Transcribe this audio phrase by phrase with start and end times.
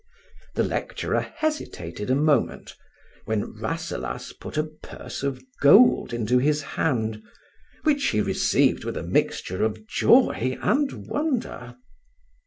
[0.55, 2.75] The lecturer hesitated a moment,
[3.25, 7.21] when Rasselas put a purse of gold into his hand,
[7.83, 11.75] which he received with a mixture of joy and wonder.